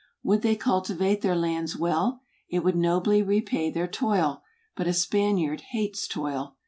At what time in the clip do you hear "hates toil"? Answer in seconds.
5.73-6.55